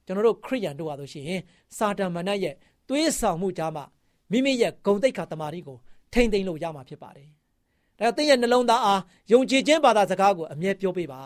[0.06, 1.40] ကျွန်တော်တို့ခရိယန်တို့ဟာဆိုရှင်
[1.76, 2.54] စာတန်မဏတ်ရဲ့
[2.88, 3.84] သွေးဆောင်မှုကြားမှာ
[4.30, 5.78] မိမိရဲ့ဂုံတိတ်ခါတမာတိကို
[6.12, 7.28] ထိမ့်သိမ့်လို့ရမှာဖြစ်ပါတယ်။
[7.98, 9.00] ဒါကြောင့်သင်ရဲ့နှလုံးသားအား
[9.32, 11.20] ယုံကြည်ခြင်းဘာသာစကားကိုအမြဲပြောပေးပါ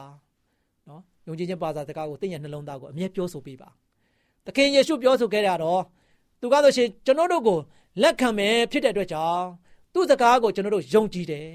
[0.89, 3.71] ။နော်ယုံကြည်ခြင်းဘာသာစကားကိုသင်ရဲ့နှလုံးသားကိုအမြဲပြောဆိုပေးပါ။
[4.49, 5.83] သခင်ယေရှုပြောဆိုခဲ့ရတော့
[6.41, 7.59] သူကဆိုရှင်ကျွန်တော်တို့ကို
[8.03, 9.45] လက်ခံမယ်ဖြစ်တဲ့အတွက်ကြောင့်
[9.93, 11.51] သူ့စကားကိုကျွန်တော်တို့ယုံကြည်တယ်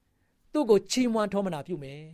[0.52, 2.04] ။သူ့ကိုချီးမွမ်းထောမနာပြုမယ်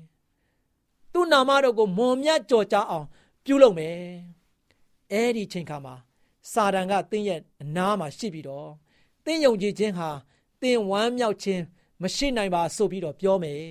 [1.12, 3.06] ။သူ့နာမတော်ကိုမွန်မြတ်ကြော်ကြားအောင်
[3.44, 3.98] ပြုလုပ်မယ်။
[5.12, 5.94] အဲ့ဒီချိန်ခါမှာ
[6.52, 8.70] စာတန်ကသင်ရဲ့အနားမှာရှိပြီးတော့
[9.24, 10.10] သင်ယုံကြည်ခြင်းဟာ
[10.62, 11.62] သင်ဝမ်းမြောက်ခြင်း
[12.02, 13.64] မရှိနိုင်ပါဆိုပြီးတော့ပြောမယ်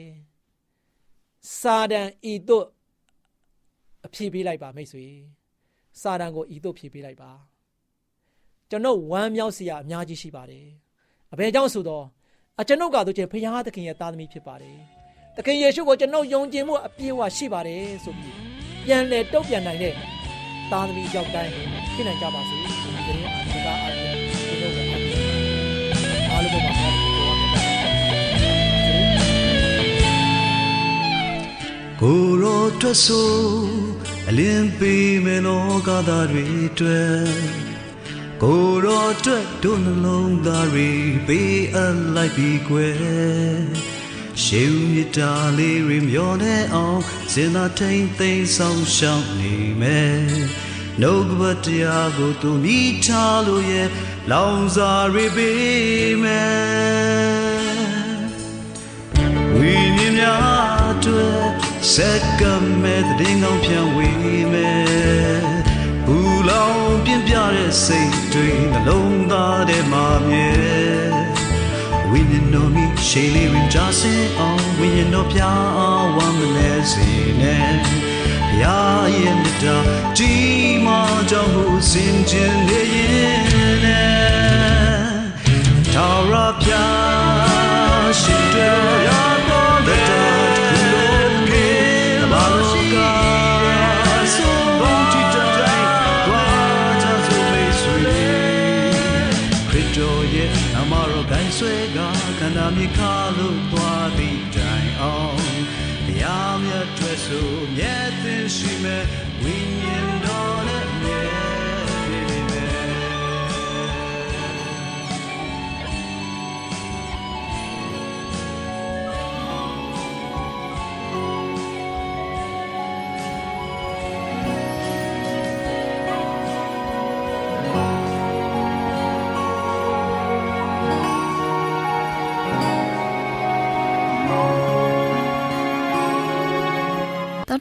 [1.59, 2.65] ။စာတန်ဤသို့
[4.05, 5.07] အဖြေပေးလိုက်ပါမိတ်ဆွေ။
[6.01, 7.31] စာတန်ကိုဤသို့ဖြေပေးလိုက်ပါ။
[8.69, 10.67] ကျွန်ုပ်ဝမ်းမြောက်စရာအများကြီးရှိပါတယ်။
[11.33, 12.05] အဘယ်ကြောင့်ဆိုတော့
[12.59, 14.77] အကျွန်ုပ်ကတို့ချင်းဖခင်သခင်ရဲ့သားသမီးဖြစ်ပါတယ်။
[15.35, 18.35] သခင်ယေရှုကိုကျွန်ုပ်ယုံကြည်မှုအပြည့်အဝရှိပါတယ်ဆိုပြီး
[18.85, 19.93] ပြန်လဲတုတ်ပြန်နိုင်တဲ့
[20.71, 21.53] သားသမီးယောက်တိုင်း
[21.93, 22.71] ဖြစ်နိုင်ကြပါစေဒီ
[23.07, 24.15] ကနေ့အစကားအားဖြင့်
[24.47, 24.83] ဒီလိုပဲ
[26.29, 26.91] အားလုံးပါပါပြော
[27.27, 27.73] ရမယ်
[32.01, 33.98] ကိုရောထွက်ဆို
[34.31, 36.45] အလင်းပေးမယ်လောကသားတွေ
[36.79, 37.21] တွေ့
[38.43, 40.89] ကိုရောအတွက်တို့နှလုံးသားတွေ
[41.27, 42.97] ပေးအပ်လိုက်ပြီးကွယ်
[44.43, 47.01] ရှေးဦးမြတာလေးတွေမျောနေအောင်
[47.33, 50.19] စင်သာထိန်သိမ်းဆောင်ရှောက်နေမယ်
[51.01, 53.89] နှုတ်ကပတရားကိုသူမိထားလို့ရဲ့
[54.31, 57.49] လောင်စာတွေပေးမယ်
[59.55, 60.43] ဝိညာဉ်များ
[60.91, 61.17] အတွ
[61.99, 62.43] က်စက္က
[62.81, 65.41] မဲ့တဲ့ငောင်းပြန်ဝေးမယ်
[66.05, 66.17] ဘူ
[66.49, 70.49] လောင်ပြင်းပြတဲ့စိတ်တွေနှလုံးသားထဲမှာမြဲ
[72.09, 75.39] ဝိညာဉ်တော်မိရှေးလေးရင်ကြစေအောင်ဝိညာဉ်တော်ပြ
[75.77, 77.07] အောင်ဝမ်းမလဲစေ
[77.41, 77.95] နဲ့ဘု
[78.61, 79.77] ရားရဲ့မြတ်တာ
[80.17, 80.31] ဒီ
[80.85, 83.41] မှာကြောင့်ကိုစင်ကြင်နေရင်
[83.83, 84.48] နဲ့
[102.97, 105.39] ခန္ဓာမြေခါလို့သွားသည့်တိုင်အောင်
[106.05, 109.03] ဘုရားမြတ်ထွက်ဆိုမြတ်သင်ရှိမဲ့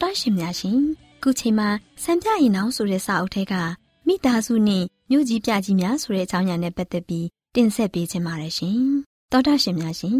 [0.02, 0.80] တော်တော်ရှင်များရှင်
[1.22, 1.68] ခုချိန်မှာ
[2.02, 3.54] စံပြရင်အောင်ဆိုတဲ့စာအုပ်ထဲက
[4.06, 8.80] မိသားစုနဲ့မြို့ကြီးပြကြီးများဆိုတဲ့အကြောင်းအရာနဲ့ပတ်သက်ပြီးတင်ဆက်ပေးခြင်းပါတယ်ရှင်
[9.32, 10.18] တော်တော်ရှင်များရှင်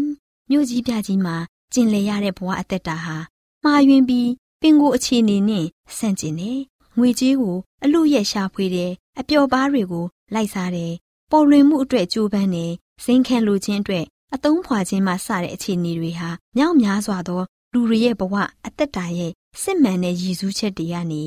[0.49, 1.35] မြို့ကြီးပြကြီးမှာ
[1.73, 3.17] ကျင်လည်ရတဲ့ဘဝအသက်တာဟာ
[3.63, 4.29] မှားယွင်းပြီး
[4.61, 5.65] ပင်ကိုအခြေအနေနဲ့
[5.97, 6.59] ဆန့်ကျင်တယ်
[6.97, 10.93] ငွေကြေးကိုအလို့ရက်ရှာဖွေတယ်အပျော်ပါးတွေကိုလိုက်စားတယ်
[11.31, 12.71] ပေါ်လွင်မှုအတွက်ကြိုးပမ်းတယ်
[13.03, 17.41] စိန်ခံလိုခြင်းအတွက်အသုံးဖွာခြင်းမှစတဲ့အခြေအနေတွေဟာမြောက်များစွာသော
[17.73, 19.31] လူတွေရဲ့ဘဝအသက်တာရဲ့
[19.61, 21.23] စစ်မှန်တဲ့ရည်စူးချက်တွေကနေ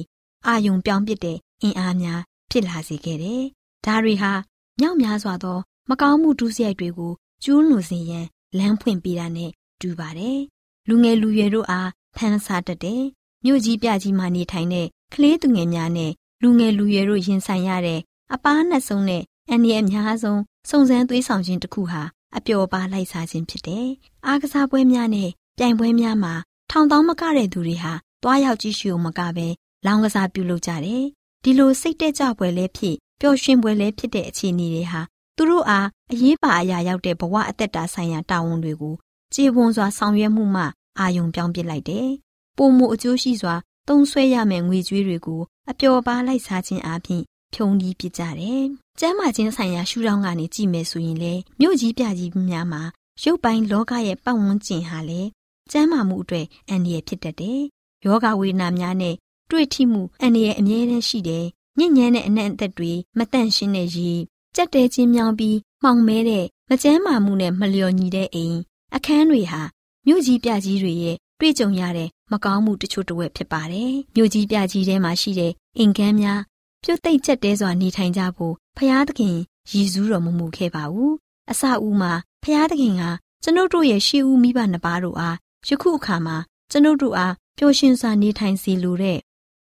[0.47, 3.43] အာယုံပြောင်းပစ်တဲ့အင်အားများဖြစ်လာစေခဲ့တယ်။
[3.85, 4.33] ဒါတွေဟာ
[4.81, 5.59] မြောက်များစွာသော
[5.89, 7.13] မကောင်းမှုဒုစရိုက်တွေကို
[7.45, 8.27] ကျူးလွန်စေရန်
[8.59, 10.39] လမ်းဖွင့်ပေးတာနဲ့တူပါတယ်။
[10.89, 13.03] လူငယ်လူရွယ်တို့အားဖန်ဆာတတ်တဲ့
[13.45, 18.01] မြို့ကြီးပြကြီးမှာနေထိုင်တဲ့ကလေးသူငယ်များနဲ့လူငယ်လူရွယ်တို့ရင်ဆိုင်ရတဲ့
[18.33, 22.03] အပားနဲ့ဆုံးတဲ့အန္တရာယ်အများဆုံးစုံစမ်းသွေးဆောင်ခြင်းတစ်ခုဟာ
[22.37, 23.87] အပျော်ပါလိုက်စားခြင်းဖြစ်တယ်။
[24.27, 26.35] အားကစားပွဲများနဲ့ပြိုင်ပွဲများမှာ
[26.71, 29.49] ထောင်တောင်းမကတဲ့သူတွေဟာ တွားရောက်ကြည့်ရှုမကပဲ
[29.87, 31.05] လောင်းကစားပြုလုပ်ကြတယ်။
[31.45, 35.01] ဒီလိုစိတ်တက်ကြပွဲလဲဖြစ်ပျော်ရွှင်ပွဲလဲဖြစ်တဲ့အခြေအနေတွေဟာ
[35.37, 38.95] သူတို့အားအရေးပါအရာရောက်တဲ့ဘဝအသက်တာဆိုင်ရာတာဝန်တွေကို
[39.35, 40.65] ကြေပွန်စွာဆောင်ရွက်မှုမှ
[40.99, 42.09] အာယုံပြောင်းပစ်လိုက်တယ်။
[42.57, 43.55] ပုံမှုအကျိုးရှိစွာ
[43.89, 47.23] သုံးဆွဲရမယ့်ငွေကြွေးတွေကိုအပျော်ပါလိုက်စားခြင်းအပြင်
[47.55, 48.63] ဖြုံပြီးပြကြတယ်။
[49.01, 52.83] ကျမ်းမာခြင်းဆိုင်ရာရှုထောင့်ကနေကြည့်မယ်ဆိုရင်လေမြို့ကြီးပြကြီးများမှာ
[53.23, 55.23] ရုပ်ပိုင်းလောကရဲ့ပတ်ဝန်းကျင်ဟာလေ
[55.71, 57.63] ကျမ်းမာမှုအတွက်အန္တရာယ်ဖြစ်တတ်တယ်။
[58.05, 59.15] ယောဂဝေဒနာများနဲ့
[59.51, 61.45] တွေ့ထိမှုအန္တရာယ်အမြဲတမ်းရှိတယ်။
[61.79, 64.11] ညဉ့်ညမ်းတဲ့အနံ့အသက်တွေမတန့်ရှင်းတဲ့ရေ
[64.55, 68.59] ကြက်တဲချင်းမြောင်းပြီးမှောင်မဲတဲ့မကျန်းမာမှုနဲ့မလျော်ညီတဲ့အိမ်
[68.95, 69.63] အခန်းတွေဟာ
[70.07, 76.41] မြို့ကြီးပြကြီးတွေရဲ့တွေ့ကြုံရတဲ့မကောင်းမှုတချို့တဝက်ဖြစ်ပါတယ်။မြို့ကြီးပြကြီးထဲမှာရှိတဲ့အိမ်ကန်းများ
[76.85, 79.37] ပြုတ်သိမ့်ချက်တဲစွာနေထိုင်ကြဖို့ဖျားသခင်
[79.71, 81.13] ရည်စူးတော်မမူခဲ့ပါဘူး။
[81.51, 82.13] အစအဦးမှာ
[82.43, 83.03] ဖျားသခင်က
[83.43, 85.37] ကျွန်ုပ်တို့ရဲ့ရှေးဦးမိဘနှစ်ပါးတို့အား
[85.69, 86.37] ယခုအခါမှာ
[86.71, 89.19] ကျွန်ုပ်တို့အား ပျော်ရွှင်စွာနေထိုင်စေလိုတဲ့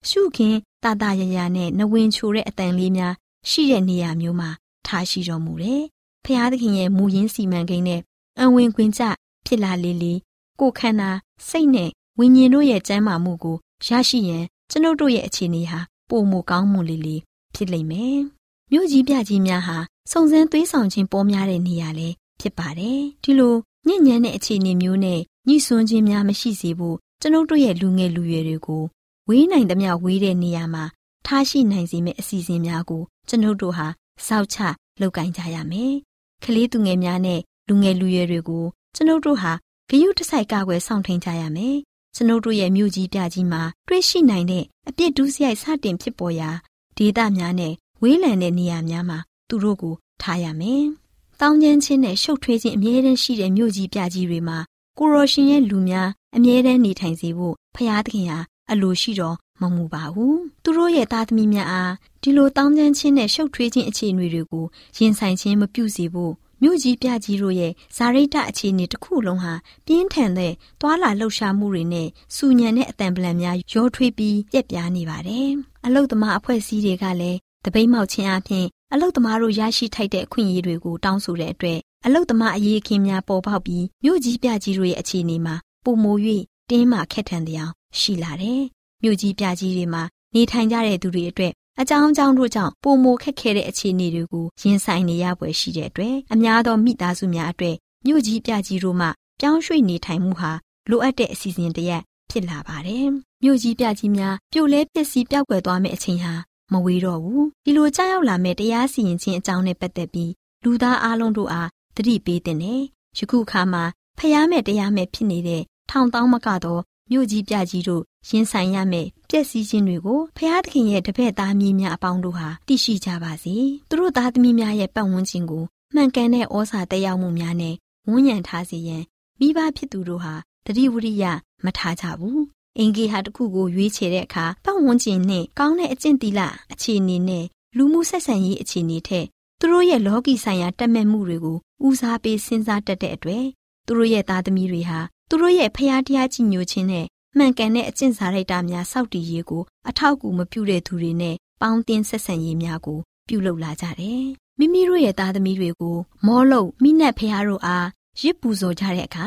[0.08, 3.14] ရှုခင်တာတာရရနဲ့နဝင်ချိုတဲ့အတန်လေးများ
[3.50, 4.50] ရှိတဲ့နေရာမျိုးမှာ
[4.86, 5.82] ထားရှိတော်မူတယ်။
[6.24, 8.00] ဖျားသခင်ရဲ့မူရင်းစီမံကိန်းနဲ့
[8.40, 9.02] အဝင်ခွင်ကျ
[9.46, 10.12] ဖြစ်လာလေလေ
[10.60, 11.10] ကိုခန္ဓာ
[11.48, 17.16] စိတ်နဲ့ဝိညာဉ်တို့ရဲ့ကျမ်းမာမှုကိုရရှိရန်ကျွန်ုပ်တို့ရဲ့အခြေအနေဟာပိုမိုကောင်းမွန်လေလေ
[17.54, 18.18] ဖြစ်လိမ့်မယ်။
[18.70, 19.78] မြို့ကြီးပြကြီးများဟာ
[20.10, 23.54] စုံစမ်းသွေးဆောင်ခြင်းပေါ်များတဲ့နေရာလည်းဖြစ်ပါတယ်။ဒီလို
[23.86, 28.82] ညဉ့်ညမ်းတဲ့အခြေအနေမျိုးနဲ့ညှိစွန်းခြင်းများမရှိစေဖို့ ကျွန်ုပ်တို့ရဲ့လူငယ်လူရွယ်တွေကို
[29.28, 30.84] ဝေးနိုင်သမျှဝေးတဲ့နေရာမှာ
[31.26, 33.86] ထားရှိနိုင်စေမယ့်အစီအစဉ်များကိုကျွန်ုပ်တို့ဟာ
[34.26, 34.58] စောက်ချ
[35.00, 35.94] လုပ်ကိုင်ကြရမယ်။
[36.44, 39.52] ကလေးသူငယ်များနဲ့လူငယ်လူရွယ်တွေကိုကျွန်ုပ်တို့ဟာ
[39.88, 41.76] ဂရုတစိုက်ကာကွယ်ဆောင်ထိန်ကြရမယ်။
[42.14, 46.50] ကျွန်ုပ်တို့ရဲ့မြို့ကြီးပြကြီးမှာတွေ့ရှိနိုင်တဲ့အပြစ်ဒုစရိုက်စတင်ဖြစ်ပေါ်ရာ
[46.98, 50.84] ဒေသများနဲ့ဝေးလံတဲ့နေရာများမှာသူတို့ကိုထားရမယ်။
[51.40, 54.58] တောင်းကျမ်းခြင်းနဲ့ရှုပ်ထွေးခြင်းအမြဲတမ်းရှိတဲ့မြို့ကြီးပြကြီးတွေမှာ
[54.98, 58.38] ကိုရောရှင်ရဲ့လူများအမြဲတမ်းနေထိုင်စေဖို့ဖရာသခင်ဟာ
[58.72, 64.64] အလိုရှိတော်မမူပါဘူး။သူတို့ရဲ့သားသမီးများအားဒီလိုတောင်းကျမ်းခြင်းနဲ့ရှုပ်ထွေးခြင်းအခြေအနေတွေကို
[64.98, 66.32] ရင်ဆိုင်ခြင်းမပြုစေဖို့
[66.62, 69.54] မြို့ကြီးပြကြီးတို့ရဲ့ဇာရိတအခြေအနေတစ်ခုလုံးဟာ
[69.86, 75.48] ပြင်းထန်တဲ့သွာလာလှုပ်ရှားမှုတွေနဲ့စူညံတဲ့အတန်ပလန်များရောထွေးပြီးပြက်ပြားနေပါတယ်။
[75.86, 85.54] အလုတ်သမားအဖွဲ့အစည်းတွေကလည်းတပိတ်မောက်ခြင်းအပြင်အလုတ်သမားတို့ရရှိထိုက်တဲ့အခွင့်အရေးတွေကိုတောင်းဆိုတဲ့အတွက် အလုတ်သမားအရေးအခင်းများပေါ်ပေါက်ပြီးမြို့ကြီးပြကြီးတို့ရဲ့အခြေအနေမှာ
[85.84, 86.16] ပုံမို၍
[86.70, 88.62] တင်းမာခက်ထန်တဲ့အောင်ရှိလာတယ်။
[89.02, 90.02] မြို့ကြီးပြကြီးတွေမှာ
[90.34, 99.06] နေထိုင်ကြတဲ့သူတွေအတွက်အကြောင်းအကြောင်းတို့ကြောင့်ပုံမိုခက်ခဲတဲ့အခြေအနေတွေကိုရင်ဆိုင်နေရပွဲရှိတဲ့အတွက်အများသောမိသားစုများအတွက်မြို့ကြီးပြကြီးတို့မှ
[99.40, 100.52] ပြောင်းရွှေ့နေထိုင်မှုဟာ
[100.90, 103.06] လိုအပ်တဲ့အစီအစဉ်တရက်ဖြစ်လာပါတယ်။
[103.42, 106.34] မြို့ကြီးပြကြီးများပြိုလဲပစ္စည်းပြောက်ွယ်သွားမယ့်အချိန်ဟာ
[106.72, 110.32] မဝေးတော့ဘူး။ဒီလိုကြောက်ရောက်လာမယ့်တရားစီရင်ခြင်းအကြောင်းနဲ့ပတ်သက်ပြီး
[110.64, 112.80] လူသားအလုံးတို့အား သတိပေးတဲ့နဲ့
[113.18, 113.84] ယခုအခါမှာ
[114.18, 123.54] ဖျားမဲ့တရားမဲ့ဖြစ်နေတဲ့ထောင်တောင်းမကတော့မြို့ကြီးပြကြီးတို့ရင်ဆိုင်ရမယ့်ပျက်စီးခြင်းတွေကိုဖျားသခင်ရဲ့တပည့်သားသမီးများအပေါင်းတို့ဟာသိရှိကြပါစေ။
[123.88, 127.74] သူတို့သားသမီးများရဲ့ပတ်ဝန်းကျင်ကိုမှန်ကန်တဲ့ဩဇာတက်ရောက်မှုများနဲ့
[128.08, 129.02] ဝန်းရံထားစေရန်
[129.40, 130.34] မိဘဖြစ်သူတို့ဟာ
[130.66, 131.24] တတိဝရိယ
[131.64, 132.40] မထားကြဘူး။
[132.78, 136.40] အင်ဂေဟာတစ်ခုကိုရွေးချယ်တဲ့အခါပတ်ဝန်းကျင်နဲ့ကောင်းတဲ့အကျင့်သီလ
[136.72, 137.44] အခြေအနေနဲ့
[137.76, 139.26] လူမှုဆက်ဆံရေးအခြေအနေထက်
[139.60, 143.44] သူတို့ရဲ့လောကီဆိုင်ရာတက်မဲ့မှုတွေကိုဦးစားပေးစဉ်းစားတတ်တဲ့အတွက်
[143.86, 154.24] သူတို့ရဲ့သားသမီးတွေဟာသူတို့ရဲ့ဖျားတရားကြည်ညိုခြင်းနဲ့မှန်ကန်တဲ့အကျင့်စာရိတ္တများစောင့်တည်ရေးကိုအထောက်အကူမပြုတဲ့သူတွေနဲ့ပေါင်းတင်ဆက်ဆံရေးများကိုပြုလုပ်လာကြတယ်။
[154.58, 157.86] မိမိတို့ရဲ့သားသမီးတွေကို မောလို့မိနက်ဖះတို့အား
[158.20, 159.26] ရစ်ပူဇော်ကြတဲ့အခါ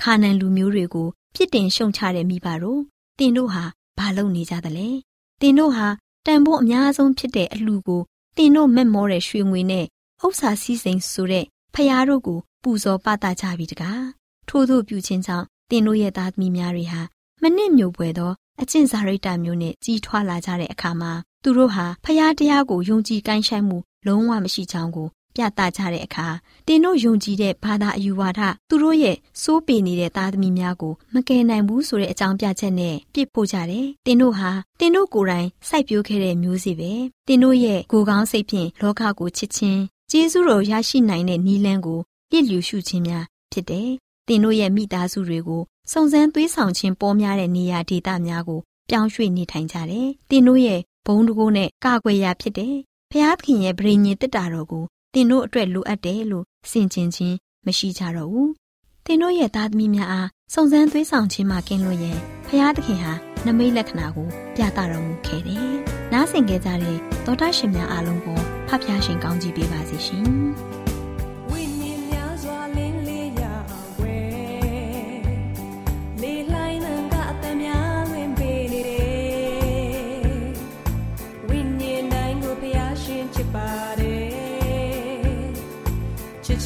[0.00, 2.80] ခါနန်လူမျိုးတွေကိုပြစ်တင်ရှုံချတဲ့မိဘတို့
[3.18, 3.64] တင်တို့ဟာ
[3.98, 4.88] ဘာလုပ်နေကြသလဲ။
[5.40, 5.86] တင်တို့ဟာ
[6.26, 8.02] တန်ဖိုးအများဆုံးဖြစ်တဲ့အလှကို
[8.38, 9.84] တင်တို့မက်မောတဲ့ရွှေငွေနဲ့
[10.24, 14.02] ဥစ္စာစည်းစိမ်ဆိုတဲ့ဖះတို့ကိုပူဇော်ပသကြပြီတကား။
[14.48, 17.00] ထို့သောပြုခြင်းကြောင့်တင်တို့ရဲ့သားသမီးများတွေဟာ
[17.42, 26.26] မနစ်မြို့ပွဲသောအကျင့်စာရိတ္တမျိုးနဲ့ကြီးထွားလာကြတဲ့အခါမှာသူတို့ဟာဖျားတရားကိုယုံကြည်ကိုင်းဆိုင်မှုလုံးဝမရှိချောင်းကို ပြသကြတဲ့အခါ
[26.66, 36.92] တင်တို့ယုံကြည်တဲ့ဘာသာအယူဝါဒသူတို့ရဲ့စိုးပေနေတဲ့သားသမီးများကိုမကယ်နိုင်ဘူးဆိုတဲ့အကြောင်းပြချက်နဲ့ပြစ်ဖို့ကြတယ်။တင်တို့ဟာတင်တို့ကိုယ်တိုင်စိုက်ပျိုးခဲ့တဲ့မျိုးစေ့ပဲ။
[37.28, 43.88] တင်တို့ရဲ့ကိုယ်ကောင်းစိတ်ဖြင့်လောကကိုချစ်ခြင်းကျေးဇူးတော်ရရှိနိုင်တဲ့နီလန်းကိုပြည့်လျူရှုခြင်းများဖြစ်တယ်။
[44.28, 45.62] သင်တို့ရဲ့မိသားစုတွေကို
[45.92, 48.60] စုံစမ်းသွေးဆောင်ခြင်းပေါ်များတဲ့နေရာဒေသများကို
[48.90, 52.74] ပြောင်းရွှေ့နေထိုင်ကြတယ်။သင်တို့ရဲ့ဘုံတကိုးနဲ့ကာကွယ်ရာဖြစ်တယ်။
[53.10, 58.50] ဖျားသခင်ရဲ့ဗြိညင်တက်တာတော်ကို သင်တို့အတွက်လိုအပ်တယ်လို့စင်ကျင်ခြင်းမရှိကြတော့ဘူး။
[59.04, 63.12] သင်တို့ရဲ့သားသမီးများအားစုံစမ်းသွေးဆောင်ခြင်းမှကင်းလို့ရင်ဖျားသခင်ဟာ
[63.46, 65.70] နမိတ်လက္ခဏာကိုပြသတော်မူခဲ့တယ်။
[66.12, 70.26] နားဆင်ကြကြတဲ့သောတာရှင်များအားလုံးကိုဖဖျားရှင်ကောင်းချီးပေးပါစေရှင်။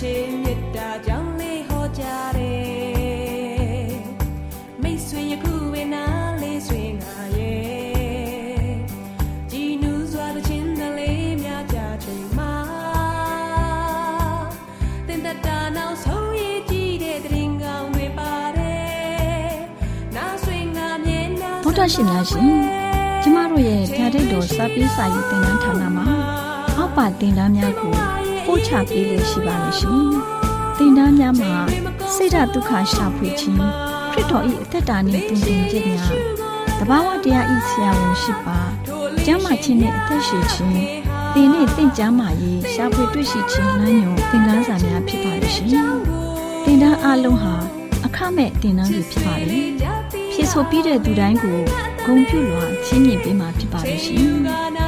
[0.02, 2.04] ချစ်ချင်းမေတ္တာကြောင့်လေးဟောကြ
[2.36, 3.92] တယ်
[4.82, 6.04] မိတ်ဆွေယခုဝေနာ
[6.42, 8.76] လေးဆွေငါရဲ့
[9.50, 12.54] ကြည်နူးစွာတဲ့ချင်းတလေးများကြချိန်မှာ
[15.06, 19.52] တင်တတာနောက်ဆုံးရည်ကြည့်တဲ့တရင်ကောင်းတွေပါတယ်
[20.16, 22.52] နောက်ဆွေငါမြင်နာဗုဒ္ဓရှင်များရှင်
[23.22, 26.06] ကျမတို့ရဲ့ဓာတ်တော်စာပေးစာယူသင်တန်းဌာနမှာ
[26.76, 27.92] အောက်ပါသင်တန်းများကို
[28.52, 30.04] ပို့ချပေးလို့ရှိပါမယ်ရှင်
[30.78, 31.54] သင်တန်းများမှာ
[32.14, 33.58] ဆိဒ္ဓတုခရှာဖွေခြင်း
[34.12, 36.12] ခရစ်တော်၏အသက်တာနှင့်သင်သင်ခြင်းများ
[36.78, 38.58] တဘာဝတရားဤဆရာဝန်ရှိပါ
[39.24, 40.72] ကျမ်းမာခြင်းနှင့်အသက်ရှိခြင်း
[41.34, 45.68] သင်နှင့်သင်ကျမ်းမာရေးရှာဖွေတွေ့ရှိခြင်းလမ်းညွန်သင်ခန်းစာများဖြစ်ပါလိမ့်ရှင်
[46.64, 47.54] သင်တန်းအလုံးဟာ
[48.06, 49.72] အခမဲ့သင်တန်းတွေဖြစ်ပါလိမ့်
[50.32, 51.58] ဖြစ်ဆိုပြီးတဲ့သူတိုင်းကို
[52.04, 54.18] ဂုံပြုလွှာချင်းမြင်ပေးမှာဖြစ်ပါလိမ့်ရှင်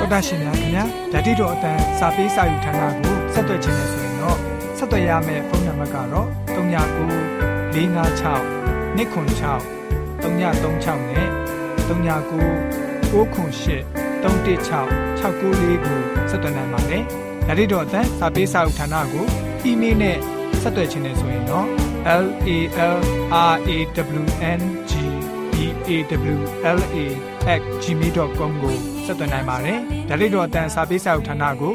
[0.00, 4.38] တော်တာရှင်များခင်ဗျာဓာတိတော်အတန်းစာပေးစာယူဌာနကို ဆက်သွယ်ခြင်းနဲ့ဆိုရင်တော့
[4.78, 7.76] ဆက်သွယ်ရမယ့်ဖုန်းနံပါတ်ကတော့396 656
[8.96, 9.04] 296
[10.22, 11.28] 336နဲ့
[11.86, 13.84] 399 698 316
[14.24, 17.02] 694ကိုဆက်သွယ်နိုင်ပါတယ်
[17.46, 19.26] ဓာတိတော်အတန်းစာပေးစာယူဌာနကို
[19.64, 20.16] အီးမေးလ်နဲ့
[20.62, 21.66] ဆက်သွယ်ခြင်းနဲ့ဆိုရင်တော့
[22.06, 22.24] l a l
[22.92, 23.78] r a
[24.20, 24.24] w
[24.58, 24.92] n g
[25.52, 25.54] b
[25.88, 25.90] a
[26.32, 26.38] w
[26.78, 26.98] l a
[27.82, 29.78] @gmail.com ကိုဆက်သွင်းနိုင်ပါတယ်။
[30.08, 31.74] ဒါ့အပြင်တော့အတန်းစာပေးစာဥထာဏာကို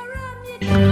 [0.61, 0.90] Bye.